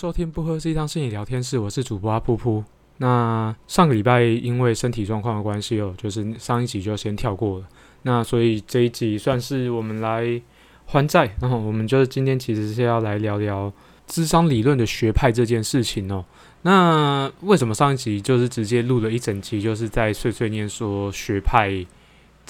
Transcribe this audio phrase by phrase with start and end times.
[0.00, 2.64] 收听不喝是一趟心理聊天室，我是主播阿噗噗。
[2.96, 7.66] 那上个礼拜因为身体状况的关系哦，就是上一集就先跳过了。
[8.04, 10.40] 那所以这一集算是我们来
[10.86, 11.30] 还债。
[11.38, 13.70] 然后我们就是今天其实是要来聊聊
[14.06, 16.24] 智商理论的学派这件事情哦。
[16.62, 21.84] 那为什么上一集就是直接录了一整集，就是在碎碎念说学派？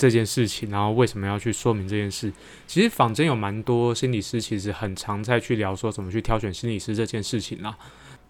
[0.00, 2.32] 这件事情，然后为什么要去说明这件事？
[2.66, 7.76] 其实坊间有蛮多心理师，其实很常在去聊说怎么去挑选心理师这件事情啦。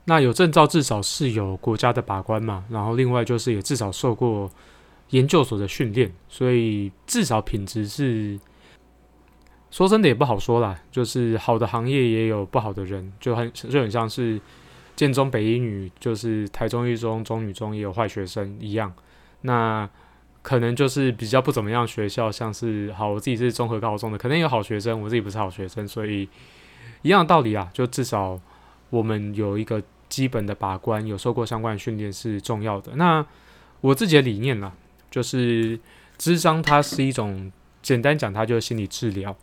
[0.06, 4.50] 那有证照至少是有国家的把关嘛，然后另外就是也至少受过
[5.10, 8.36] 研究所的训练，所以至少品质是
[9.70, 10.76] 说真的也不好说啦。
[10.90, 14.40] 就是好的行业也有不好的人，就很就很像是
[14.96, 18.92] 建中北一女，就是台中一中中女中也有坏学生一样。
[19.42, 19.88] 那
[20.42, 26.26] 可能就是比较不怎么样学校，像是好，我自己是综合高中的，可能有好学生，我自己不是好学生，所以
[27.02, 28.40] 一样的道理啊，就至少
[28.88, 32.92] 我们有一个基本的把关，有受过相关的训练是重要的。
[32.96, 33.24] 那
[33.82, 34.72] 我自己的理念呢，
[35.10, 35.78] 就是
[36.16, 39.36] 智商它是一种，简单讲，它就是心理治疗。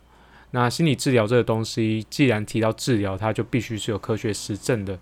[0.50, 4.98] 那心理治疗这个东西，既然提到治疗，它就必须是有科学实证的。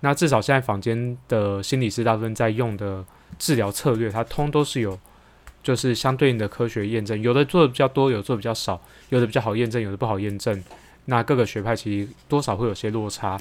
[0.00, 3.04] 那至少现在坊间的心理师大部分在用的
[3.38, 4.98] 治疗策略，它通都是有。
[5.64, 10.62] 就是相对应的科学验证，有的做的比较多，有的做的比较少，有的比较好验证，有的不好验证。
[11.06, 13.40] 那各个学派其实多少会有些落差。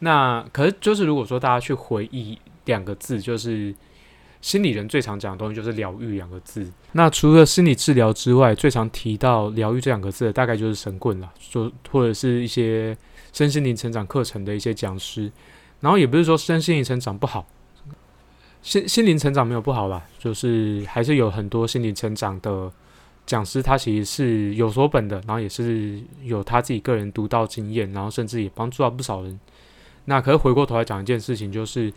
[0.00, 3.74] 那可是就是如果说大家去回忆两个字，就是
[4.40, 6.70] 心理人最常讲的东西就是疗愈两个字。
[6.92, 12.94] 那除了心理治疗之外，最常提到疗愈这两个字的，大概就是神棍了，说或者是一些
[13.32, 15.32] 身心灵成长课程的一些讲师。
[15.80, 17.46] 然后也不是说身心灵成长不好。
[18.64, 22.72] 心心灵成长没有不好吧，就是还是有很多心灵成长的
[23.26, 29.38] 讲师，他其实是有所本的，然后也是有他自己个人独到经验，然后甚至也帮助到不少人。
[30.06, 31.92] 那可是回过头来讲一件事情，就是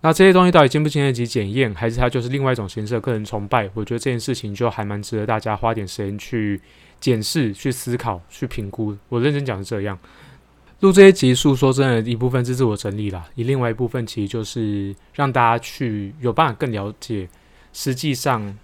[0.00, 3.70] 那这些东西到底经不经得起检验，还是它就是另外一种形式的个人崇拜？
[3.74, 6.60] 我觉得这件事情就还蛮值得大家花点时间去
[6.98, 8.96] 检视、去思考、去评估。
[9.08, 9.96] 我认真讲是这样。
[10.80, 17.28] 录这些集数，说真的，一部分是自我整理啦，以另外一部分其实就是让大家去有办法更了解，
[17.72, 18.56] 实际上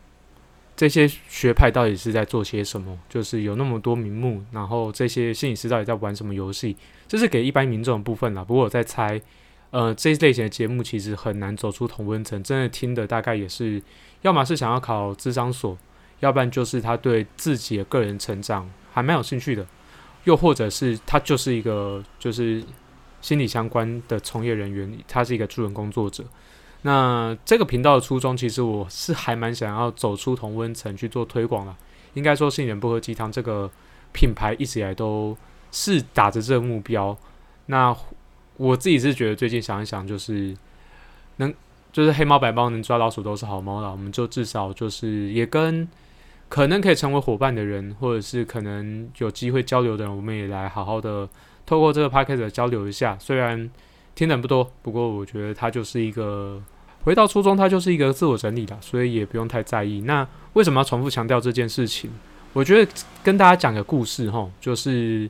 [0.76, 6.76] 这些学派到底是在做些什么，就是有那么多名目，然后这些心理师到底在玩什么游戏，
[7.08, 8.44] 这是给一般民众的部分啦。
[8.44, 9.20] 不过我在猜，
[9.70, 13.82] 呃，这一类型的节目其实很难走出同温层，真的听的大概也是，
[14.22, 15.76] 要么是想要考智商所，
[16.20, 19.66] 要不然就是他对自己的个人成长还蛮有兴趣的。
[20.24, 22.62] 又或者是他就是一个就是
[23.20, 26.24] 心理相关的从业人员，他是一个助人工作者。
[26.82, 31.74] 那这个频道的初衷，其实我是还蛮想要走出同温层去做推广的。
[32.14, 33.70] 应该说，心人不喝鸡汤这个
[34.12, 35.36] 品牌一直以来都
[35.72, 37.16] 是打着这个目标。
[37.66, 37.96] 那
[38.56, 40.56] 我自己是觉得，最近想一想，就是
[41.36, 41.52] 能
[41.92, 43.90] 就是黑猫白猫能抓老鼠都是好猫了。
[43.90, 45.88] 我们就至少就是也跟。
[46.48, 51.28] 可能可以成为伙伴的人，或者是可能有机会交流的人，我们也来好好的
[51.66, 53.16] 透过这个 p a c k a g e 交流一下。
[53.18, 53.68] 虽然
[54.14, 56.62] 听的不多，不过我觉得它就是一个
[57.02, 60.02] 回到初衷，它就是一个自我整理的，所以也不用太在意。
[60.02, 62.10] 那为什么要重复强调这件事情？
[62.52, 62.92] 我觉得
[63.24, 65.28] 跟大家讲个故事哈，就是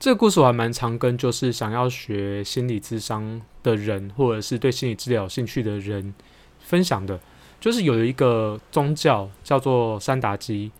[0.00, 6.12] 这个故事我还蛮常跟，就是想要学心理智商的人，或者是对心理治疗有兴趣的人
[6.58, 7.20] 分享的。
[7.60, 10.70] 就是有一个宗教叫做三达基，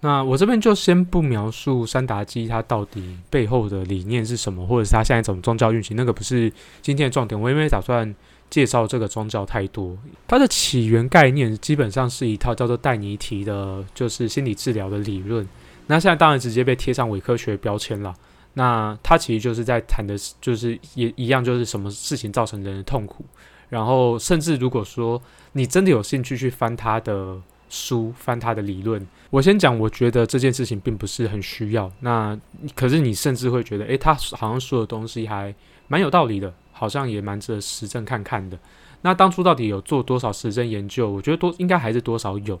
[0.00, 7.40] 那我这边就先不描述三达基它到底背后的理念是什么，或者是它现在怎么宗教运行，那个不是今天的重点。
[7.40, 8.12] 我也没打算
[8.48, 9.96] 介绍这个宗教太多。
[10.26, 15.46] 它的起源概念基本上是一套叫做戴尼提的，就是心理治疗的理论。
[15.86, 18.14] 那现在当然直接被贴上伪科学标签了。
[18.54, 23.24] 那它其实就是在谈的，就是也一样，就是什么事情造成人的痛苦。
[23.70, 25.22] 然后，甚至如果说
[25.52, 31.90] 你真的有兴趣去翻他的书、翻他的理论，我先讲，我觉得这件事情并不是很需要。
[32.00, 32.38] 那
[32.74, 35.54] 可是你甚至会觉得，诶，他好像说的东西还
[35.88, 38.58] 蛮有道理的，好像也蛮值得实证看看的。
[39.02, 41.08] 那当初到底有做多少实证研究？
[41.08, 42.60] 我觉得多应该还是多少有。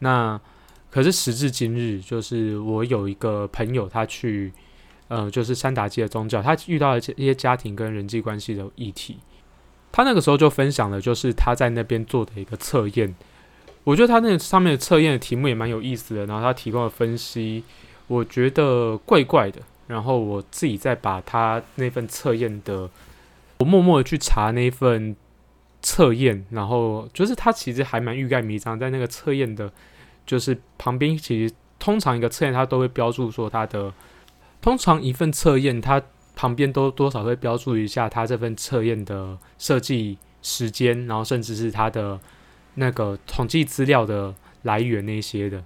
[0.00, 0.38] 那
[0.90, 4.52] 可是时至今日，就是我有一个朋友，他去，
[5.06, 9.18] 呃，就是三达基的宗教，他遇到了一些家庭跟人际关系的议题。
[9.90, 13.14] 他那个时候就分享了，就是他在那边做的一个测验。
[13.84, 17.64] 我觉得他那个上面的测验的题目也蛮有意思的，然后他提供的分析，
[18.06, 19.60] 我觉得怪怪的。
[19.86, 22.90] 然后我自己再把他那份测验的，
[23.58, 25.16] 我默默的去查那份
[25.80, 29.72] 测验，然后就是他其实还蛮欲盖弥彰，在那个测验的，
[30.26, 33.92] 就是旁边其实通常一个测验他都会标注说他的，
[34.60, 36.02] 通常一份测验它。
[36.38, 42.20] 旁边都多少会标注一下他这份测验的设计时间，然后甚至是他的
[42.74, 44.32] 那个统计资料的
[44.62, 45.64] 来源那些的。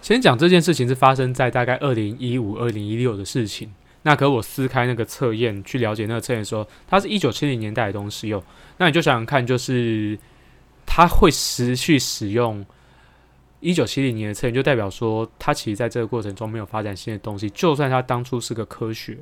[0.00, 3.70] 先讲这件事情是发生在大概二零一五、二零一六的事情。
[4.04, 8.42] 那可我撕开那个测验去了解那个测验的时候，它是一九七零年代的东西哦。
[8.78, 10.18] 那你就想想看，就是
[10.86, 12.64] 它会持续使用
[13.60, 17.50] 一九七零年的测验，就代表说它其实在这个过程中没有发展新的东西。
[17.50, 19.18] 就算它当初是个科学，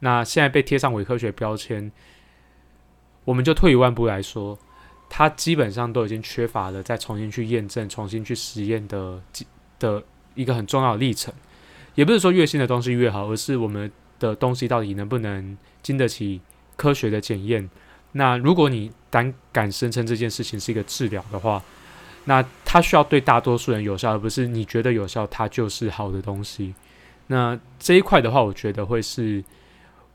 [0.00, 1.90] 那现在被贴上伪科学标签，
[3.24, 4.58] 我们就退一万步来说，
[5.08, 9.22] 它基本上都已经缺乏了再重新去验证、重新去实验的
[9.78, 10.02] 的
[10.34, 11.32] 一个很重要的历程。
[11.94, 16.40] 也不是说越新的东西越好，而是我们的东西到底能不能经得起
[16.76, 17.68] 科学的检验。
[18.12, 21.62] 那如果你胆敢声称这件事情是一个治疗的话，
[22.24, 26.74] 那它需要对大多数人有效，而不是你觉得有效，它就是好的东西。
[27.26, 29.42] 那这一块的话，我觉得会是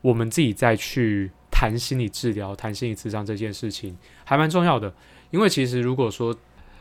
[0.00, 4.92] 我们自己再去谈心理治疗、谈心理智商这件事情，还蛮重要的。
[5.30, 6.36] 因为其实如果说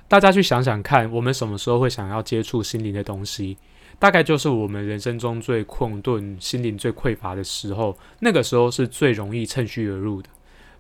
[0.07, 3.57] 大家去想想看，我们什么时候会想要接触心灵的东西？
[3.97, 10.29] 大概就是我们人生中最困顿、心灵最匮乏的时候，那个时候是最容易趁虚而入的。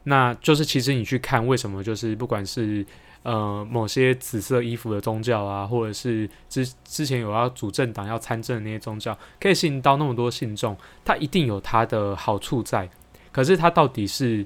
[0.03, 2.85] 那就是其实你去看，为什么就是不管是
[3.25, 12.89] 呃某些紫色衣服的宗教啊，或者是之之前有要主政党要参政的那些宗教，可以吸引到那么多信众，它一定有它的好处在。
[13.33, 14.45] 可是它到底是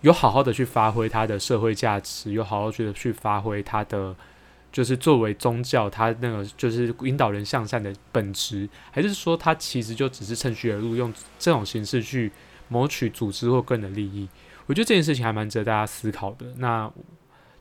[0.00, 4.16] 有好好的去发挥它的社会价值，有好好去的去发挥它的。
[4.72, 12.32] 就是作为宗教，它那个就是引导人向善的本质，还是说它其实就只是趁虚而入，用这种形式去
[12.68, 14.26] 谋取组织或个人的利益？
[14.64, 16.46] 我觉得这件事情还蛮值得大家思考的。
[16.56, 16.90] 那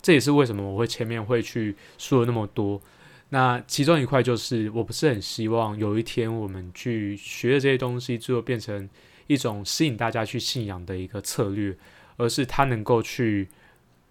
[0.02, 2.82] 这也是为什么我会前面会去说了那么多。
[3.30, 8.90] 那其中一块就是，我不是很希望有一天我们去学的这些东西，最后变成
[9.28, 11.74] 一种吸引大家去信仰的一个策略，
[12.18, 13.48] 而是它能够去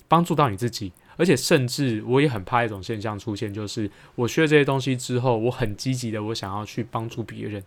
[0.09, 0.93] 帮助到你自己。
[1.19, 7.63] 而且，甚至我也很怕一种现象出现，就是我学了这些东西之后，我很积极的，我想要去帮助别人。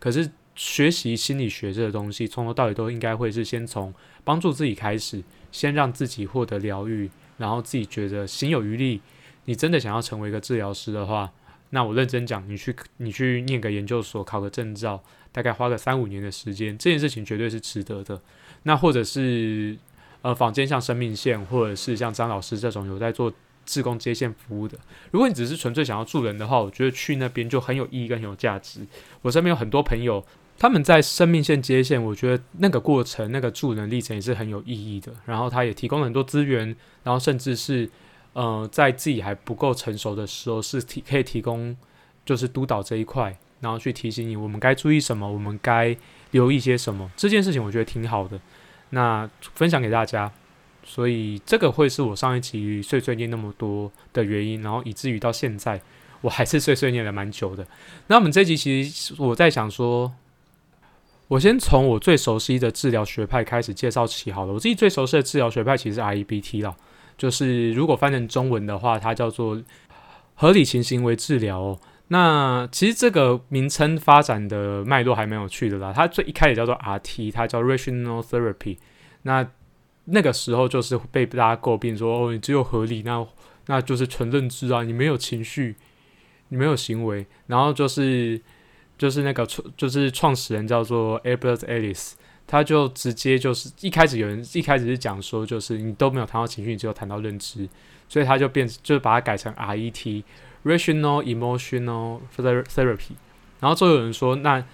[0.00, 3.94] 可是，学习心理学这个东西，从头到尾都应该会是先从
[4.24, 9.00] 帮助自己开始，先让自己获得疗愈，然后自己觉得心有余力。
[9.44, 11.32] 你真的想要成为一个治疗师的话，
[11.70, 15.02] 那我认真讲，你去你去念个研究所，考个证照，
[15.32, 18.20] 大概花个三五年的时间，这件事情绝对是值得的。
[18.62, 19.76] 那或者是。
[20.22, 23.32] 呃，坊间像生命线，或者是像张老师这种有在做
[23.64, 24.76] 志工接线服务的，
[25.12, 28.80] 如果你只是纯粹想要助人的话，我觉得去那边就很有意义跟很有价值。
[29.22, 30.24] 我身边有很多朋友，
[30.58, 35.12] 他们在生命线接线，我觉得那个过程、那个助人历程也是很有意义的。
[35.24, 37.88] 然后他也提供了很多资源，然后甚至是
[38.32, 41.76] 呃，在自己还不够成熟的时候，是提可以提供
[42.24, 45.96] 就是督导这一块，然后去提醒你我们该注意什么，我们该
[46.30, 47.10] 留意些什么。
[47.16, 48.40] 这件事情我觉得挺好的。
[48.90, 50.32] 那分享给大家，
[50.84, 55.80] 所以这个会是我上一集碎碎念那么多的原因，然后以至于到现在
[56.20, 57.66] 我还是碎碎念了蛮久的。
[58.06, 60.12] 那我们这集其实我在想说，
[61.28, 64.52] 我先从我最熟悉的治疗学派开始介绍起好了。
[64.52, 66.76] 我自己最熟悉的治疗学派其实是 REBT 啦，
[67.18, 69.60] 就是如果翻成中文的话，它叫做
[70.34, 71.58] 合理情行为治疗。
[71.60, 71.78] 哦
[72.08, 75.92] 那其实这个名称发展的脉络还蛮有趣的啦。
[75.92, 78.76] 它最一开始叫做 RT，它叫 Rational Therapy。
[79.22, 79.44] 那
[80.04, 83.26] 那个时候就是被大家诟病说，哦，你只有合理，那
[83.66, 85.74] 那就是纯认知啊，你没有情绪，
[86.50, 87.26] 你没有行为。
[87.48, 88.40] 然后就是
[88.98, 92.12] 就是那个创就是创始人叫做 Albert Ellis，
[92.46, 97.68] 他就直接就是一开始有人一开始是讲说，就是你都没有谈到情绪，你只有谈到认知，
[98.08, 100.22] 所以他就变就是把它改成 RET。
[100.64, 103.12] Rational emotional therapy，
[103.60, 104.64] 然后就有人说，那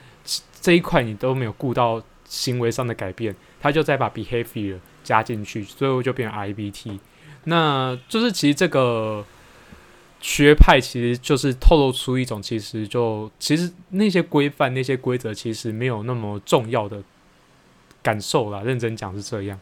[0.59, 6.99] 这一块你都没有顾到行为上的改变，他就再把 behavior 加进去，最后就变成 IBT。
[7.45, 9.23] 那就是其实这个
[10.23, 17.03] 学派其实就是透露出一种，其实就其实那些规范、那些规则其实没有那么重要的
[18.03, 18.63] 感受啦。
[18.63, 19.61] 认真讲是这样，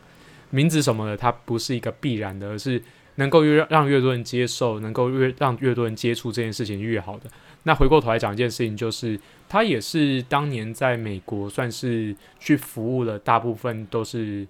[0.51, 2.81] 名字什么的，它不是一个必然的，而是。
[3.17, 7.29] 能够越让越多人接受，能够越让越多人接触这件事情越好的。
[7.65, 14.47] 那回过头来讲一件事情，就是他也是当年在美国算是去服务了大部分都是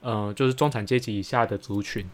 [0.00, 2.08] 呃就是中产阶级以下的族群。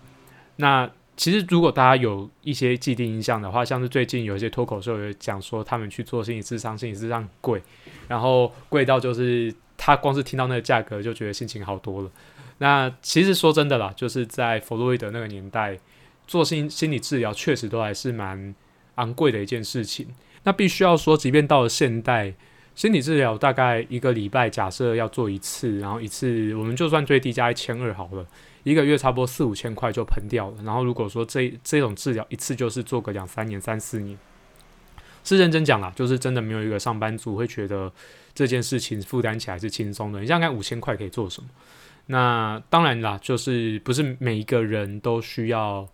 [0.56, 7.62] 那其实如果大家有一些既定印象的话，像是最近有一些脱口秀有讲说他们去做心理智商，心理智商贵，
[8.08, 12.10] 然后贵到就是他光是听到那个价格就觉得心情好多了。
[12.58, 15.78] 那其实说真的啦，就是在弗洛伊德那个年代。
[16.24, 18.54] 做心心理治疗确实都还是蛮
[18.94, 20.06] 昂贵的一件事情。
[20.44, 22.32] 那必须要说，即便到了现代，
[22.76, 28.24] 心理治疗大概一个礼拜，假设要做一次，然后一次我们就算最低加一千二好了，
[28.62, 30.62] 一个月差不多四五千块就喷掉了。
[30.62, 34.18] 然后如果说这这种治疗一次就是做个两三年、三四年，
[35.24, 37.92] 是认真讲啦，就是真的没有一个上班族会觉得
[38.34, 40.20] 这件事情负担起来是轻松的。
[40.20, 41.48] 你想想看，五千块可以做什么？
[42.06, 45.88] 那当然啦，就是不是每一个人都需要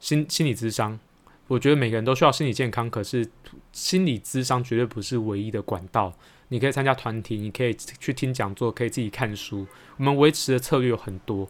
[0.00, 0.98] 心心理咨商。
[1.48, 3.26] 我觉得每个人都需要心理健康，可是
[3.72, 6.12] 心理咨商绝对不是唯一的管道。
[6.48, 9.66] 你可以参加团体，你可以去听讲座，可以自己看书。
[9.98, 11.48] 我们维持的策略有很多。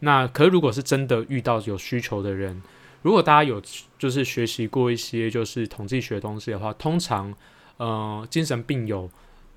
[0.00, 2.62] 那可如果是真的遇到有需求的人，
[3.02, 3.62] 如果大家有
[3.98, 7.34] 就是学习过一些就是统计学东西的话，通常
[7.76, 9.10] 呃精神病友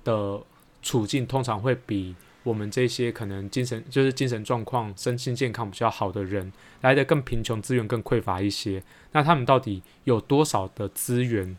[0.04, 0.40] 的
[0.82, 2.14] 处境通常会比。
[2.44, 8.82] 我们这些可能精神就是精神状况、身心健康比较好的人，来的更贫穷，资源更匮乏一些。
[9.12, 11.56] 那他们到底有多少的资源，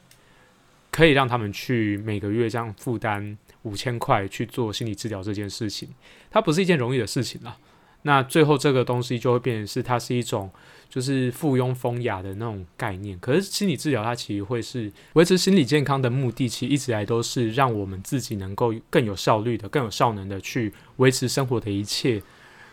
[0.92, 5.88] 可以让他们去每个月这样负担五千块去做心理治疗这件事情？
[6.30, 7.58] 它不是一件容易的事情了。
[8.04, 10.50] 那最后这个东西就会变成是它是一种。
[10.90, 22.22] 就是附庸风雅的那种概念，可是心理治疗它其实会是维持心理健康的目的，其实一直来都是让我们自己能够更有效率的、更有效能的去维持生活的一切。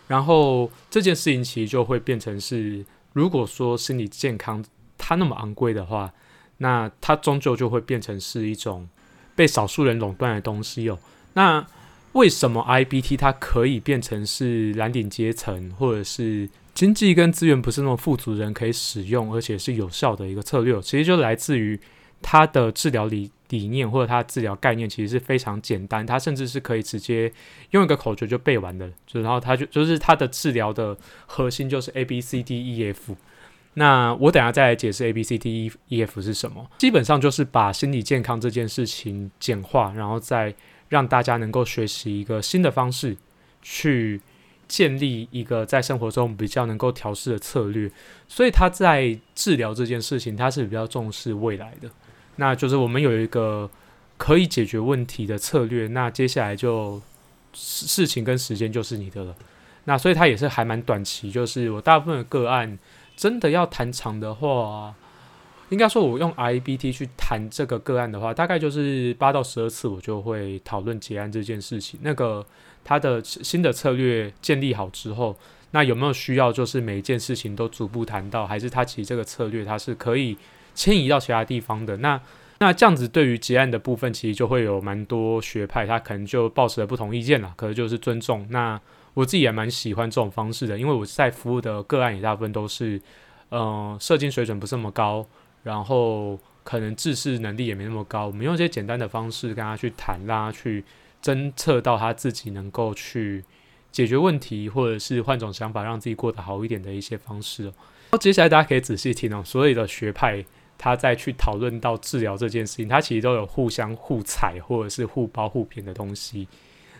[0.07, 2.85] 然后这件事情其实就会变成是，
[3.15, 4.63] 如果说心理健康
[4.99, 6.13] 它那么昂贵的话，
[6.59, 8.87] 那它终究就会变成是一种
[9.35, 10.99] 被少数人垄断的东西哦。
[11.33, 11.67] 那
[12.13, 16.49] 为什么 IBT 它可以变成是蓝领阶层或者是？
[16.73, 21.79] 经济跟资源不是那么富足人可以使用，而且是有效的一个策略，其实就来自于
[22.23, 27.31] 它的治疗理理念或者它治疗概念，其实是非常简单，它甚至是可以直接
[27.73, 28.89] 用一个口诀就背完的。
[29.05, 33.17] 就然后它就就是它的治疗的核心就是 A B C D E F。
[33.75, 36.71] 那我等下再来解释 A B C D E E F 是什么。
[36.79, 40.55] 基本上就是把心理健康这件事情简化，然后再
[40.91, 43.17] 让大家能够学习一个新的方式
[43.63, 44.21] 去。
[44.71, 47.91] 建立一个在生活中比较能够调试的策略，
[48.29, 51.91] 所以他在治疗这件事情，他是比较重视未来的。
[52.37, 53.69] 那就是我们有一个
[54.17, 57.03] 可以解决问题的策略，那接下来就
[57.53, 59.35] 事情跟时间就是你的了。
[59.87, 62.79] 那所以他也是还蛮短期，就是我大部分的个案
[63.17, 64.95] 真的要谈长的话，
[65.71, 71.99] 应该说我用 IBT 去谈这个个案的话，大概就是八到十二次，我就会讨论结案这件事情。
[72.03, 72.47] 那个。
[72.83, 75.37] 他的新的策略建立好之后，
[75.73, 80.35] 那有没有需要就是每一件事情都逐步谈到，还是他其实这个策略它是可以
[80.75, 81.99] 迁移到其他地方的？
[81.99, 82.19] 那
[82.59, 87.53] 那这样子对于结案的部分，其实就会有蛮多学派，他可能就抱持了不同意见了。
[87.55, 88.47] 可能就是尊重。
[88.49, 88.81] 那
[89.13, 93.01] 我自己也蛮喜欢这种方式的，因为我在服务的个案也大部分都是，
[93.51, 95.27] 嗯，社经水准不是那么高，
[95.63, 98.27] 然后可能知识能力也没那么高。
[98.27, 100.85] 我们用一些简单的方式跟他去谈，让他去。
[101.23, 103.45] 侦测到他自己能够去
[103.93, 107.75] 解决问题，或者是换种想法让自己过得好一点的一些方式哦。
[108.13, 110.43] 那接下来大家可以仔细听哦，所有的学派
[110.79, 116.49] 他在去讨论到治疗这件事情，他其实都有互相互踩或者是互包互骗的东西。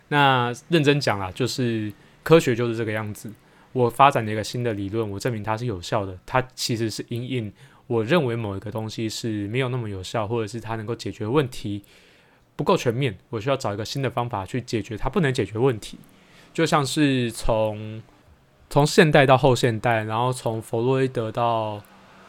[0.09, 1.91] 那认真讲啦，就是
[2.23, 3.33] 科学就是这个样子。
[3.73, 6.19] 我发展了一个新的理论，我证明它是有效的。
[6.27, 7.51] 它其实是因应
[7.91, 11.83] 我认为某一个东西是没有那么有效，或者是它能够解决问题。
[12.55, 15.99] 不够全面，我需要找一个新的方法去解决它不能解决问题。
[16.55, 18.01] 就像是从
[18.69, 21.83] 从现代到后现代，然后从弗洛伊德到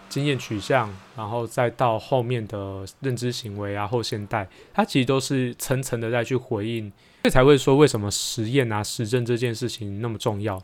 [0.10, 6.90] 经验取向，然后再到后面的认知行为啊，后现代，它其实都是层层的在去回应，
[7.22, 10.60] 所以才会说为什么实验啊、实证这件事情那么重要。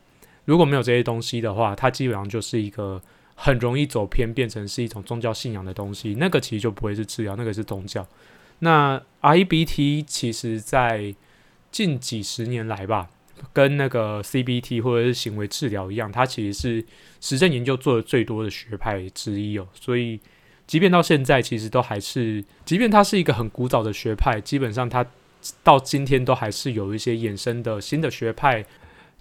[0.46, 3.00] 如果没有这些东西的话，它基本上就是一个
[3.40, 6.16] 很容易走偏，变成是一种宗教信仰的东西。
[6.18, 8.06] 那个其实就不会是治疗，那个是宗教。
[8.60, 11.14] 那 IBT 其实，在
[11.72, 13.08] 近几十年来吧，
[13.54, 16.86] 跟那个 CBT 或者是行为治疗一样，它其实是
[17.22, 19.68] 实证研究做的最多的学派之一哦。
[19.80, 20.20] 所以，
[20.66, 25.06] 即便到现在，其实都还是，即便它是一个很古早的学派，基本上它
[25.64, 28.66] 到今天都还是有一些衍生的新的学派。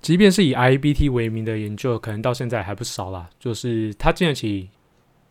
[0.01, 3.29] 即便是以 IBT 为名的研究，可能到现在还不少啦。
[3.39, 4.69] 就是它经得起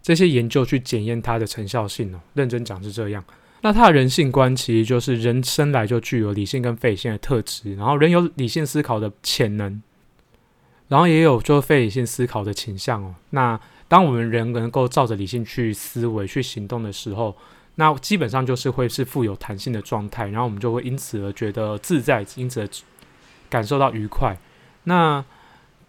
[0.01, 2.19] 这些研究去检验它的成效性哦。
[2.33, 3.23] 认真讲是这样。
[3.61, 9.81] 那他的人性观其实就是人生来就具有理性跟非理性的特质，然后人有理性思考的潜能，
[10.87, 13.15] 然后也有就非理性思考的倾向哦。
[13.31, 17.35] 那当我们人能够照着理性去思维、去行动的时候，
[17.75, 22.69] 那基本上就是会是富有弹性的状态，然后我们就会因此而觉得自在，因此而
[23.49, 24.37] 感受到愉快。
[24.85, 25.23] 那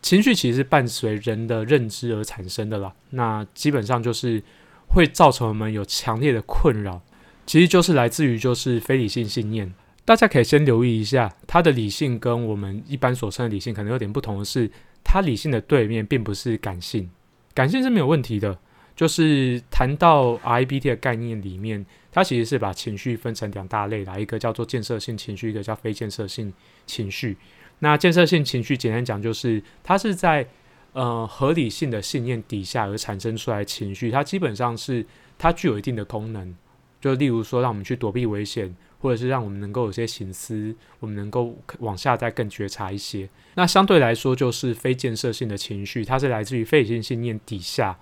[0.02, 4.42] 情绪其实是伴随人的认知而产生的啦，那基本上就是
[4.88, 7.00] 会造成我们有强烈的困扰。
[7.46, 9.72] 其实就是来自于就是非理性信念。
[10.04, 14.70] 大家可以先留意一下，它的理性跟我们一般所称的理性可能有点不同的是，
[15.02, 17.10] 它理性的对面并不是感性，
[17.54, 18.58] 感性是没有问题的。
[18.94, 26.52] 就是谈到 IBT 的概念里面，它其实是把情绪分成两大类啦，一个叫做建设性情绪，一个叫非建设性
[26.86, 27.36] 情绪。
[27.80, 30.46] 那建设性情绪简单讲就是它是在
[30.92, 35.04] 呃合理性的信念底下而产生出来情绪，它基本上是
[35.36, 36.54] 它具有一定的功能，
[37.00, 43.28] 就例如说让我们去躲避危险，或者是让我们能够有些醒思，我们能够往下再更觉察一些。
[43.54, 47.98] 那相对来说就是非建设性的情绪，它是来自于非理性信念底下。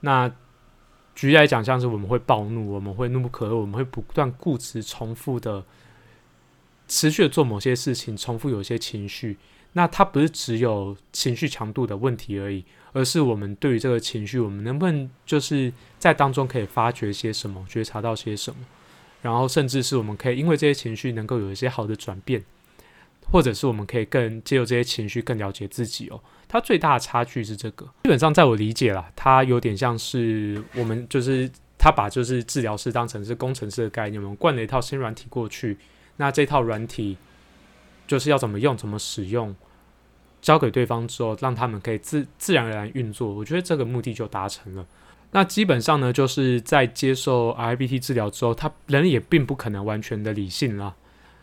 [0.00, 0.32] 那
[1.14, 5.62] 举例来讲，像是我们会暴怒，我们会怒不可遏，我们会不断固执、重复的、
[6.90, 9.38] 持续的做某些事情，重复有些情绪。
[9.72, 18.58] 那它不是只有情绪强度的问题而已，而是我们对于这个情绪，我们能不能就是在当中可以发掘些什么，觉察到些什么，
[19.22, 22.42] 然后甚至是我们可以因为这些情绪能够有一些好的转变。
[23.32, 26.20] 或者是我们可以更借由这些情绪更了解自己哦。
[26.48, 35.78] 它最大的差距是这个，基本上在我理解啦，它有点像是我们就是他把就是治疗师当成是工程师的概念，我们灌了一套新软体过去，
[36.20, 37.16] 那这套软体
[38.06, 39.56] 就是要怎么用、怎么使用，
[40.42, 43.32] 交给对方之后，让他们可以自自然而然运作。
[43.32, 44.86] 我觉得这个目的就达成了。
[45.30, 50.94] 那基本上呢，就是在接受 RBT 治疗之后，他人也并不可能完全的理性啦。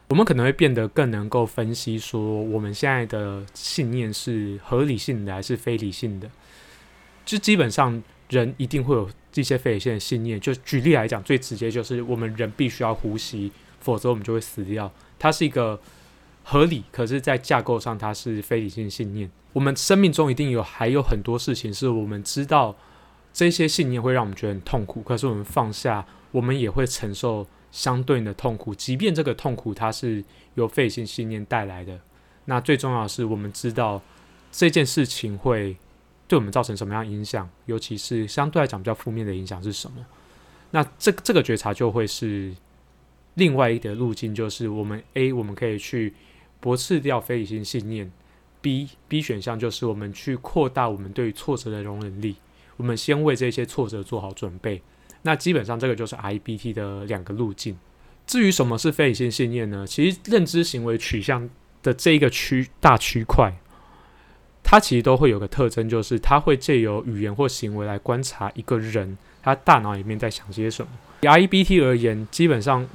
[0.10, 6.30] 我们可能会变得更能够分析，说我们现在的信念是合理性的还是非理性的。
[7.26, 10.40] 就基本上人一定会有这些非理性的信念。
[10.40, 13.52] 就举例来讲，最直接就是我们人必须要呼吸，
[13.88, 14.92] 否则我们就会死掉。
[15.18, 15.80] 它是一个
[16.44, 19.32] 合理，可是在架构上它是非理性信念。
[19.54, 22.76] 我们生命中一定有还有很多事情是我们知道
[23.34, 27.48] 这些信念会让我们觉得很痛苦，可是我们放下，我们也会承受。
[27.70, 30.24] 相对应的痛苦，即便这个痛苦它是
[30.56, 32.00] 由废性信念带来的，
[32.46, 34.02] 那最重要的是我们知道
[34.52, 35.76] 这件事情会
[36.30, 39.98] 对我们造成什么样影响，尤其是相对来讲比较负面的影响是什么。
[40.72, 42.56] 那这这个觉察就会是
[43.38, 46.14] 另外一个路径，就是我们 A 我们可以去
[46.60, 48.12] 驳斥掉非理性信念
[48.62, 52.36] ，B B 选项就是我们去扩大我们对挫折的容忍力，
[52.78, 54.82] 我们先为这些挫折做好准备。
[55.22, 57.78] 那基本上这个就是 IBT 的两个路径。
[58.26, 59.86] 至于什么是非理性信念呢？
[59.86, 61.48] 其实认知行为取向
[61.84, 63.54] 的这一个区大区块，
[64.64, 70.92] 它其实都会有个特征，就是它会借由语言或行为来观察一个人他大脑里面在想些什么。
[71.22, 72.86] 以 IBT 而言，基本上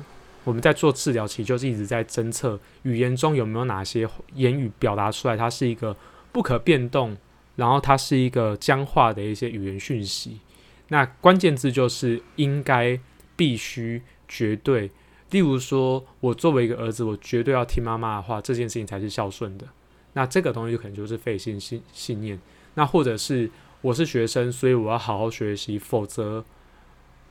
[0.44, 5.96] 我们在做治疗期就是一直在侦测语言中有没有哪些言语表达出来，它是一个
[6.32, 7.16] 不可变动，
[7.56, 10.40] 然后它是一个僵化的一些语言讯息。
[10.88, 12.98] 那关键字就是应该、
[13.36, 14.90] 必须、绝对。
[15.30, 19.66] 例如说，我作为一个儿子，我绝对要听妈妈的话，这件事情才是孝顺的。
[20.12, 22.38] 那这个东西可能就是费心信信念。
[22.74, 23.50] 那或者是
[23.80, 26.44] 我是学生，所以我要好好学习，否则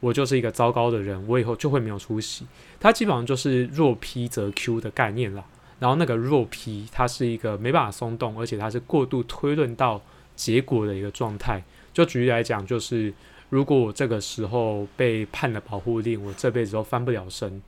[0.02, 2.46] 我就是一个糟糕的人，我以后就会没有出息。
[2.78, 5.46] 它基本上就是若 P 则 Q 的概念了。
[5.80, 10.02] 然后那个若 P，它是一个没办法松动，而且它是过度推论到
[10.36, 11.64] 结果的一个状态。
[11.94, 13.14] 就举例来讲，就是。
[13.52, 17.62] 如果我这个时候被判了保护令，我这辈子都翻不了身。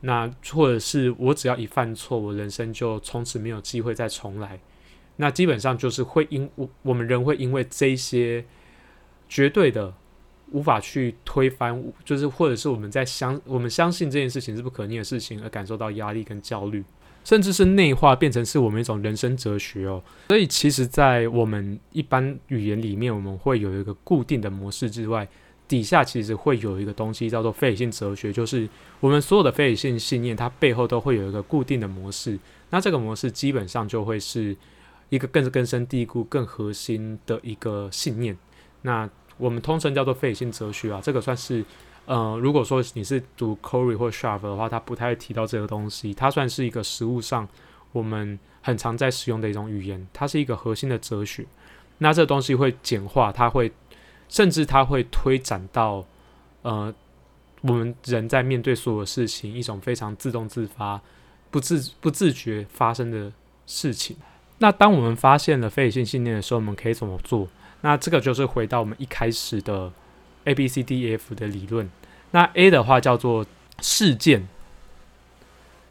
[0.00, 4.58] 那或者是我只要一犯错，我人生就从此没有机会再重来。
[5.16, 8.46] 那基本上就是会因我我们人会因为这些
[9.28, 9.92] 绝对的
[10.54, 16.82] 无法去推翻，就是或者是我们在相我们相信这件事情是不可逆的事情而感受到压力跟焦虑。
[17.24, 25.26] 甚至是内化变成是我们一种人生哲学哦，所以其实，在我们一般语言里面，我们会有一个固定的模式之外，
[25.66, 28.68] 底下其实会有一个东西叫做非理性哲学，就是
[29.00, 32.38] 我们所有的非理性信念，它背后都会有一个固定的模式。
[32.68, 34.54] 那这个模式基本上就会是
[35.08, 38.36] 一个更根深蒂固、更核心的一个信念。
[38.82, 41.64] 那我们通称叫做非理性哲学啊，这个算是。
[42.06, 46.12] 呃，如果说你是读 Corey 或 Sharp 的话，他不太会提到这个东西。
[46.12, 47.48] 它算是一个实物上
[47.92, 51.46] 我们很常在使用的一种语言，它是一个核心的哲学。
[51.96, 53.72] 那这东西会简化，它会
[54.28, 56.04] 甚至它会推展到
[56.60, 56.94] 呃，
[57.62, 61.00] 我们人在面对所有事情一种非常自动自发、
[61.50, 63.32] 不自不自觉发生的
[63.66, 64.14] 事情。
[64.58, 67.48] 那当我们发现了非理性信念的时候，我们可以怎么做？
[67.84, 69.92] 那这个就是回到我们一开始的。
[70.46, 71.88] A B C D E F 的理论，
[72.32, 73.46] 那 A 的话叫做
[73.80, 74.46] 事件，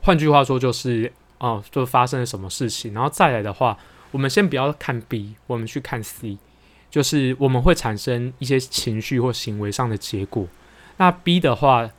[0.04, 2.94] 换句话说就是哦，就发生了什么事情。
[2.94, 3.76] 然后再来的话，
[4.12, 6.38] 我们先不要看 B，我们去看 C，
[6.92, 10.48] 就是我们会产生一些情绪或行为上的结果。
[10.98, 11.90] 那 B 的话，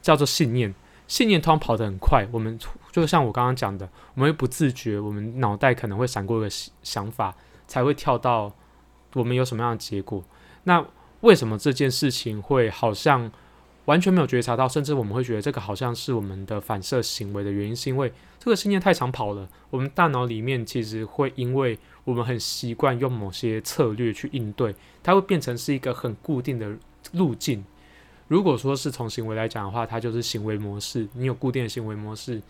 [0.00, 0.72] 叫做信念。
[1.08, 2.56] 信念通常跑得很快，我们
[2.92, 6.48] 就像我刚刚讲的，我们会不自觉，我们脑袋可能会闪过一个
[6.84, 7.34] 想法，
[7.66, 8.54] 才会跳到
[9.14, 10.22] 我们有什么样的结果。
[10.64, 10.84] 那
[11.20, 13.30] 为什么这件事情会好像
[13.84, 19.48] 完全没有觉察到，甚至我们会觉得这个好像是我们的反射行为的原因，是因为这个信念太长跑了。
[19.70, 26.76] 我们大脑里面其实会因为我们很习惯用某些策略去应对，它会变成是一个很固定的
[27.12, 27.64] 路径。
[28.28, 31.06] 如果说是从行为来讲的话，它就是行为模式。
[31.14, 32.40] 你有固定的行为模式，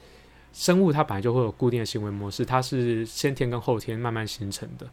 [0.53, 4.87] 生物它本来就会有固定的行为模式，它是先天跟后天慢慢形成的。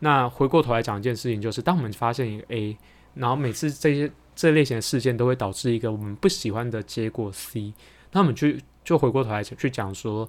[0.00, 2.76] 那回过头来讲一件事情，就是当我们发现一个 A，
[3.14, 7.72] 然后每次这些这类型的事件都会导致一个我们不喜欢的结果 C，
[8.12, 8.48] 那我们就
[8.84, 10.28] 就回过头来去讲说，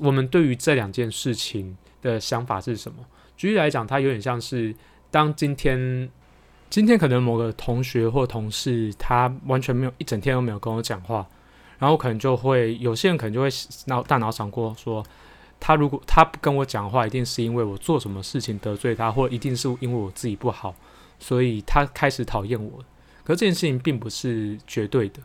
[0.00, 2.98] 我们对于这两件事情的想法是什么？
[3.36, 4.74] 举例来讲，它有点像是
[5.10, 6.10] 当今天。
[6.68, 11.26] 今天可能某个同学或同事，他完全没有一整天都没有跟我讲话，
[11.80, 13.48] 然后可能就会有些人可能就会
[13.86, 15.04] 脑大脑想过说，
[15.60, 20.74] 他如果他不跟我讲话，一定是因为我做什么事情得罪他，或一定是因为我自己不好，
[21.18, 22.82] 所以他开始讨厌我。
[23.22, 25.20] 可是这件事情并不是绝对的，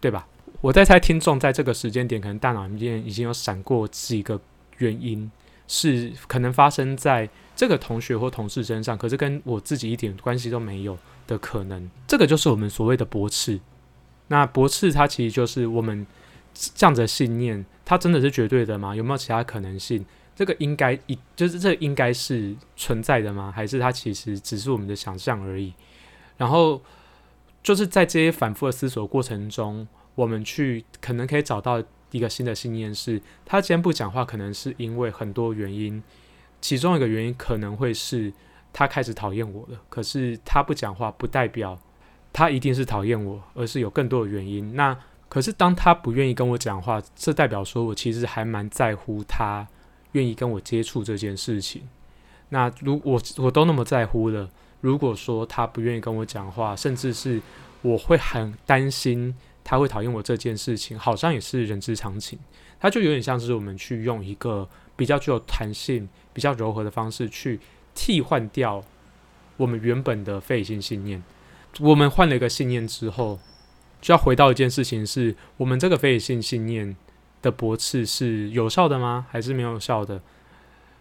[0.00, 0.28] 对吧？
[0.60, 4.40] 我在猜听众在这个时间点，可能大脑里面已经有闪过几个
[4.76, 5.28] 原因。
[5.70, 10.96] 是可能发生在这个同学或同事身上，可是跟我自己一点关系都没有
[11.26, 11.90] 的可能。
[12.06, 13.60] 这个就是我们所谓的驳斥。
[14.28, 16.06] 那驳斥它其实就是我们
[16.54, 18.94] 这样的信念，它真的是绝对的吗？
[18.94, 20.04] 有没有其他可能性？
[20.36, 23.50] 这个应该一就是这应该是存在的吗？
[23.50, 25.72] 还是它其实只是我们的想象而已？
[26.36, 26.82] 然后
[27.62, 31.82] 就是在这些反复的思索过程中，我们去可能可以找到。
[32.10, 36.02] 一个新的信念是，他今天不讲话，可能是因为很多原因，
[36.58, 38.32] 其中一个原因可能会是
[38.72, 39.78] 他开始讨厌我了。
[39.90, 41.78] 可是他不讲话，不代表
[42.32, 44.74] 他一定是讨厌我，而是有更多的原因。
[44.74, 44.98] 那
[45.28, 49.66] 可是当他不愿意跟我讲话，这代表说我其实还蛮在乎他
[50.12, 51.82] 愿意跟我接触这件事情。
[52.48, 54.48] 那如我我都那么在乎了，
[54.80, 57.40] 如果说他不愿意跟我讲话，甚至是
[57.82, 59.34] 我会很担心。
[59.64, 62.38] 他会讨厌我这件事情，好像也是人之常情。
[62.80, 67.60] 他就有点像是我们去用一个比较具有弹性、比较柔和的方式去
[67.94, 68.82] 替换掉
[69.58, 71.22] 我们原本的费心信念。
[71.80, 73.38] 我们换了一个信念之后，
[74.00, 76.96] 就要回到一件事情：是我们这个非理性信念
[77.42, 79.26] 的驳斥是有效的吗？
[79.30, 80.20] 还是没有效的？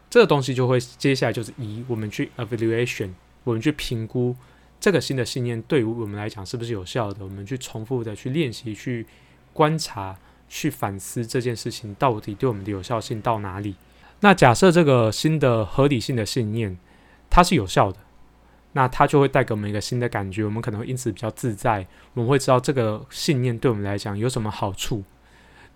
[0.09, 3.09] 这个东西就会接下来就是以，我们去 evaluation，
[3.43, 4.35] 我们去评估。
[4.79, 7.23] 这个新的信念对于我们来讲是不是有效的？
[7.23, 9.05] 我们去重复的去练习、去
[9.51, 10.15] 观察、
[10.47, 13.75] 去反思这件事情到底对我们的有效性到哪里？
[14.19, 16.77] 那假设这个新的合理性的信念
[17.29, 17.97] 它是有效的，
[18.73, 21.85] 那它就会带给我们一个新的感觉，我们可能会因此比较自在。
[22.13, 25.03] 我们会知道这个信念对我们来讲有什么好处，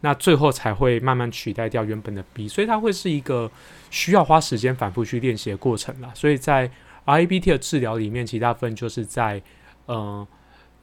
[0.01, 3.49] 那最后才会慢慢取代掉原本的 B，所以它会是一个
[3.89, 6.11] 需要花时间反复去练习的过程啦。
[6.13, 6.69] 所以在
[7.05, 9.41] R A B T 的治疗里面，其大部分就是在，
[9.87, 10.25] 嗯，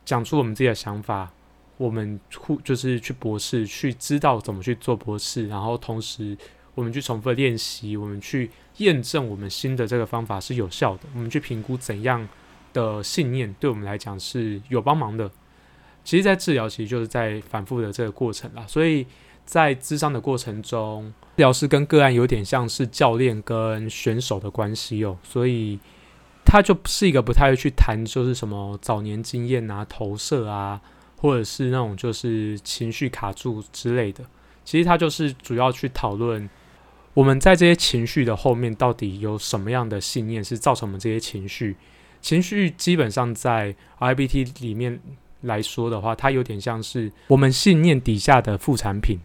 [0.05, 1.31] 讲出我们自己的想法，
[1.77, 6.37] 我们互就是去博士，去知道怎么去做博士，然后同时
[6.79, 12.29] 我们去重复练习，我们去验证我们新的这个方法是有效的，我们去评估怎样
[12.73, 15.29] 的信念对我们来讲是有帮忙的。
[16.05, 19.05] 其实，在治疗其实就是在反复的这个过程啦，所以
[19.45, 25.79] 在咨商的过程中，治疗师跟个案有点像是教练跟选手的关系哦，所以。
[26.51, 30.81] 他就是一个不太会去谈，就是什么早年经验啊、投射啊，
[31.19, 34.25] 或者是那种就是情绪卡住之类的。
[34.65, 36.49] 其实他就是主要去讨论
[37.19, 41.75] 我们在这些情绪的后面到底有什么样的信念是造成我们这些情绪。
[42.21, 45.01] 情绪基本上在 IBT 里面
[45.41, 49.19] 来说的话，它有点像是我们信念底下的副产品。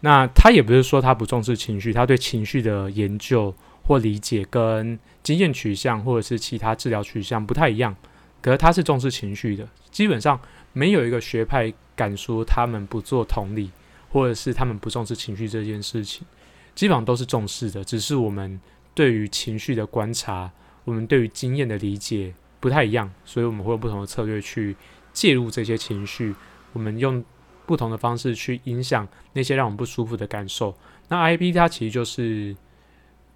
[0.00, 3.54] 那他也不是说他不重视情绪，他对情绪的研究。
[3.86, 7.94] 或理解跟经验取向，或者是其他治疗取向不太一样，
[8.40, 9.68] 可是他是重视情绪的。
[9.90, 10.40] 基本上
[10.72, 13.70] 没有一个学派敢说他们不做同理，
[14.10, 16.26] 或者是他们不重视情绪这件事情，
[16.74, 17.84] 基本上都是重视的。
[17.84, 18.60] 只是我们
[18.94, 20.50] 对于情绪的观察，
[20.84, 24.76] 我们对于经验的理解不太一样，所以我们会用不同的策略去
[25.12, 26.34] 介入这些情绪。
[26.72, 27.24] 我们用
[27.66, 30.76] 不同的方式去影响那些让我们不舒服的感受。
[31.08, 32.56] 那 I B 它其实就是。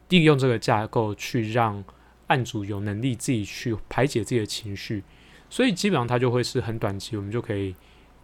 [0.09, 1.85] 利用这个架构去让
[2.29, 5.05] 案主有能力自己去排解自己的情绪，
[5.51, 7.77] 所以基本上它就会是很短期，我们就可以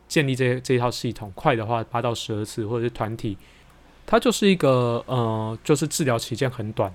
[0.08, 1.30] 建立这这一套系统。
[1.34, 3.36] 快的话八到十二次，或者是团体，
[4.06, 6.92] 它就是一个呃，就是治疗期间很短，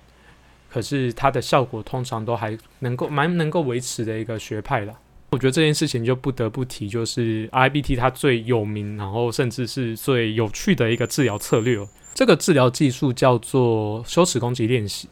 [0.69, 4.93] 可是它的效果通常都还能够蛮能够维持的一个学派了。
[5.31, 11.77] 我觉得这件事情就不得不提，就是 IBT 它最有名，然后甚至是最有趣的一个治疗策略。
[12.15, 15.07] 这个治疗技术叫做羞耻攻击练习。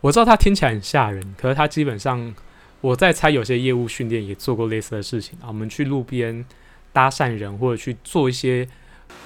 [0.00, 2.32] 我知道它听起来很吓人，可是它基本上，
[2.80, 5.48] 我在猜有些业务训练也做过类似的事情啊。
[5.48, 6.44] 我们去路边
[6.92, 8.66] 搭讪人，或者去做一些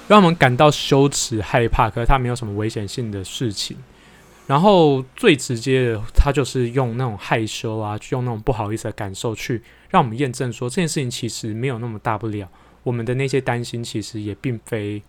[0.09, 3.77] 让我们感到羞耻、害怕，可是它没有什么危险性的事情。
[4.47, 12.47] 然后最直接的，他就是用那种害羞啊，去用那种不好意思的感受去让我们验证说这件事情其实没有那么大不了。
[12.83, 15.03] 我们的那些担心其实也并非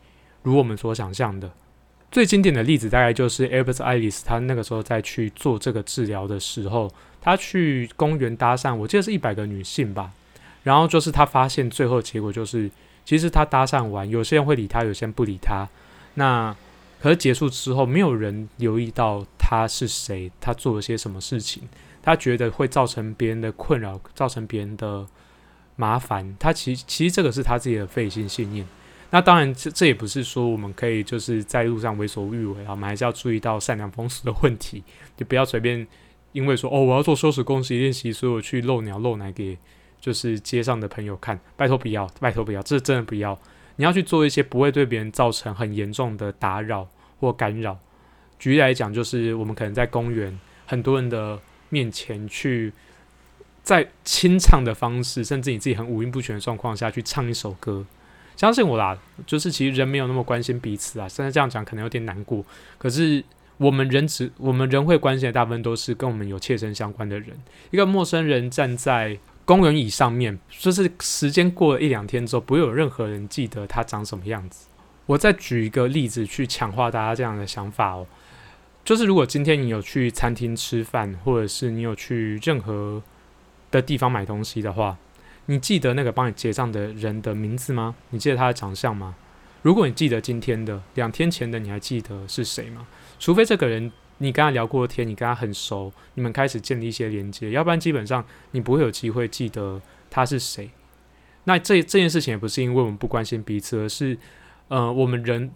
[0.43, 1.51] 如我们所想象的。
[2.09, 10.11] 最经典的例子大概就是 Albert Ellis，他那个时候在去做这个治疗的时候，他去公园搭讪，我记得是一百个女性吧。
[10.63, 12.71] 然后就是他发现最后结果就是，
[13.05, 15.69] 其实他搭讪完，有些人会理他，有些人不理他。
[16.15, 16.55] 那
[16.99, 21.63] 可是结束之后，没有人留意到他是谁，他做了些什么事情，
[22.01, 25.05] 他觉得会造成别人的困扰，造成别人的
[25.75, 26.35] 麻烦。
[26.39, 28.65] 他其其实这个是他自己的费心信念。
[29.11, 34.83] 那当然，这这也不是说我们可以就是在路上为所欲为啊，我们还是要注意到善良风俗的问题，
[35.15, 35.85] 就不要随便
[36.31, 39.57] 因为说哦我要做羞耻攻击练习，所以我去露鸟露奶给
[40.05, 43.35] 就是街上的朋友看，拜托不要，拜托不要，这真的不要。
[43.77, 46.87] 你要去做一些不会对别人造成很严重的打扰
[47.19, 47.79] 或干扰。
[48.37, 51.39] 举例来讲，就是我们可能在公园很多人的
[51.69, 52.71] 面前去，
[53.63, 57.83] 在清唱的方式，甚至你自己很五音不全的状况下去唱一首歌。
[58.35, 61.09] 相信我啦，就是其实人没有那么关心彼此啊。
[61.09, 62.45] 现在这样讲可能有点难过，
[62.77, 63.23] 可是
[63.57, 67.35] 我们人只我们人会关心的大部分都是跟我们有切身相关的人。
[67.71, 69.17] 一个陌生人站在。
[69.45, 74.67] 公园椅上面，就是时间过了一两天之后，不会有任何人记得他长什么样子。
[75.05, 78.07] 我再举一个例子去强化大家这样的想法哦，
[78.83, 83.03] 就是如果今天你有去餐厅吃饭，或者是你有去任何
[83.69, 84.97] 的地方买东西的话，
[85.45, 87.93] 你记得那个帮你结账的人的名字吗？
[88.09, 89.13] 你记得他的长相吗？
[89.61, 92.87] 如果你记得今天的，两天前的你还记得是谁吗？
[93.19, 93.91] 除非这个人。
[94.19, 100.69] 你跟他聊过天，你跟他很熟，你们开始建立一些连接，要不然基本上你不会有机会记得他是谁。
[101.43, 104.17] 那这这件事情也不是因为我们不关心彼此，而是
[104.69, 105.51] 呃，我们人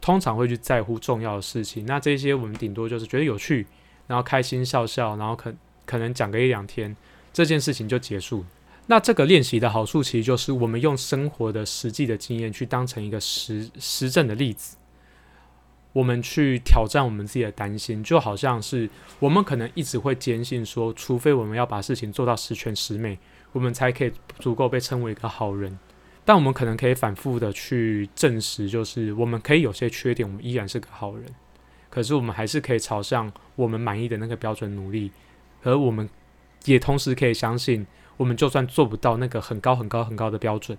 [0.00, 1.84] 通常会去在乎重要的事情。
[1.86, 3.66] 那这些我们顶多就是觉得有趣，
[4.06, 5.52] 然后开心笑笑，然后可
[5.86, 6.94] 可能讲个一两天，
[7.32, 8.44] 这件事情就结束。
[8.86, 14.76] 那这个练习的好处其实就是我们用生活的实际的经验去当成一个实实证的例子。
[15.94, 23.16] 我们去挑战我们自己的担心，就好像是我们可能一直会坚信说，除非我们要把事情做到十全十美，
[23.52, 25.78] 我们才可以足够被称为一个好人。
[26.24, 31.24] 但我们可能可以反复的去证实，就是我们可以有些缺点，我们依然是个好人。
[31.88, 35.12] 可是我们还是可以朝向我们满意的那个标准努力，
[35.62, 36.08] 而我们
[36.64, 40.76] 也同时可以相信，我们就算做不到那个很高很高很高的标准，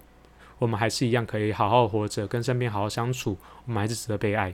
[0.59, 4.53] 我们还是一样可以好好活着，跟身边好好相处，我们还是值得被爱。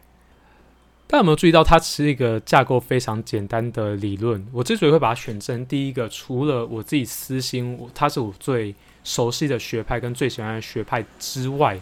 [1.12, 4.48] 大家有没有注意到，它是一个架构非常简单的理论？
[4.54, 11.78] 我之所以会把它选成第一个，除了我自己私心，它是我最熟悉的学派跟最喜欢的学派之外，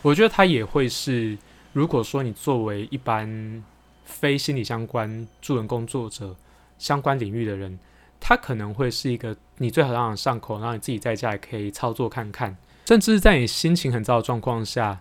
[0.00, 1.36] 我觉得它也会是，
[1.72, 3.64] 如果说你作为一般
[4.04, 6.36] 非心理相关助人工作者
[6.78, 7.76] 相关领域的人，
[8.20, 15.00] 它可能会是一个你最好让上口，然后你自己在家也可以操作看看，甚至在你心情很糟的状况下。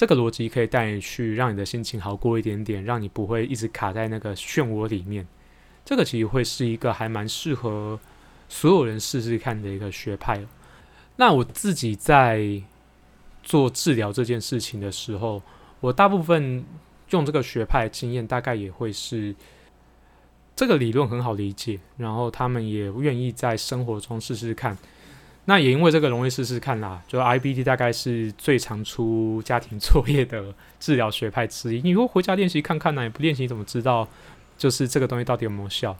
[0.00, 5.28] 这个逻辑可以带你去让你的心情好过一点点，让你不会一直卡在那个漩涡里面。
[5.84, 8.00] 这个其实会是一个还蛮适合
[8.48, 10.42] 所有人试试看的一个学派。
[11.16, 12.62] 那我自己在
[13.42, 15.42] 做治疗这件事情的时候，
[15.80, 16.64] 我大部分
[17.10, 19.34] 用这个学派经验，大概也会是
[20.56, 24.78] 这个理论很好理解，然后他们也愿意在生活中试试看。
[25.46, 31.80] 那也因为这个容易试试看啦，就 IBD 大概是最常出家庭作业的治疗学派之一。
[31.82, 34.06] 你如果回家练习看看呢，也不练习怎么知道
[34.56, 35.96] 就是这个东西到底有没有效？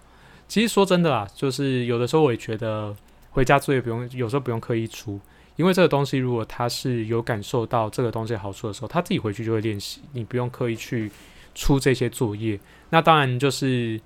[0.47, 2.95] 其实说真的啦，就是有的时候我也觉得
[3.31, 5.19] 回家作业不用，有时候不用刻意出，
[5.57, 11.11] 因为这个东西如果他是有感受到这个东西好处的时候，他自己回去就会练习，你不用刻意去
[11.55, 12.61] 出这些作业。
[12.91, 14.01] 那当然就是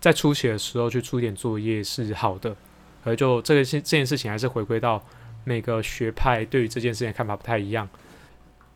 [0.00, 2.56] 在初期的时候去出点作业是好的。
[3.04, 5.02] 而就这个事这件事情，还是回归到
[5.44, 7.88] 每个学派对于这件事情的看法不太一样。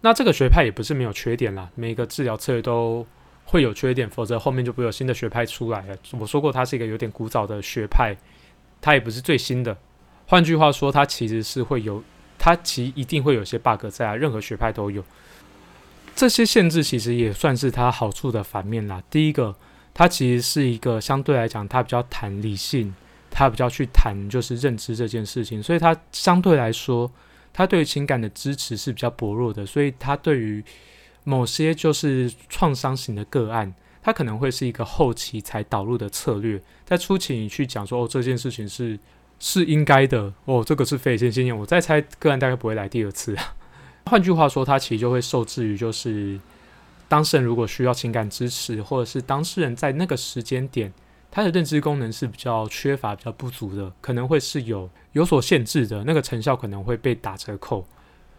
[0.01, 3.07] 那这个学派也不是没有缺点啦，每个治疗策略都
[3.45, 5.97] 会有缺点，否则后面就不会有新的学派出来了。
[6.19, 8.17] 我说过，它是一个有点古早的学派，
[8.81, 9.77] 它也不是最新的。
[10.27, 12.03] 换句话说，它其实是会有，
[12.39, 15.05] 它其一定会有些 bug 在啊，任何学派都有。
[16.15, 19.03] 这些限制其实也算是它好处的反面啦。
[19.09, 19.55] 第一个，
[19.95, 22.95] 它其实是一个相对来讲，它比较谈理性。
[23.35, 27.11] 他比较去谈就是认知这件事情，所以他相对来说，
[27.53, 30.63] 他对于情感的支持是比较薄弱的，所以他对于
[31.25, 38.99] 某些就是创伤型的个案，他可能会是一个后期才导入的策略，在初期你去讲说哦这件事情是
[39.41, 43.35] 是应该的哦，这个是非线经验，我再猜个案大概不会来第二次。
[44.07, 46.39] 换句话说，他其实就会受制于就是
[47.09, 50.93] 当事人如果需要情感支持，或者是当事人在那个时间点。
[51.35, 57.87] 他的认知功能是比较缺乏、比较不足的，可能会是有有所限制的，那个成效可能会被打折扣。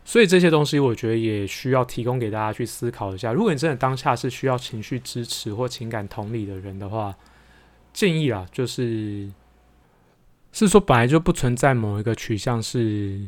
[0.06, 3.34] 所以这些东西，我觉得也需要提供给大家去思考一下。
[3.34, 7.16] 如果你真的当下是需要情绪支持或情感同理的人的话，
[7.92, 9.32] 建议啊，就是
[10.52, 13.28] 是说本来就不存在某一个取向是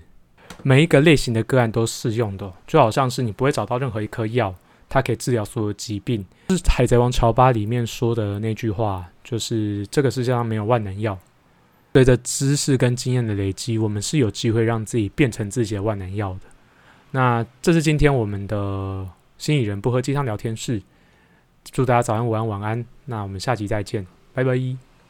[0.61, 4.53] 每一个类型的个案都适用的，就好像是你不会找到任何一颗药。
[4.89, 11.17] 它可以治疗所有疾病，是《海贼王》乔巴里面说的那句话，就是这个世界上没有万能药。
[11.93, 16.41] 随着知识跟经验的累积，我们是有机会让自己变成自己的万能药的。
[17.11, 20.81] 那这是今天我们的心理人不喝鸡汤聊天室，
[21.63, 22.85] 祝大家早安、午安、晚安。
[23.05, 24.94] 那我们下集再见，拜拜。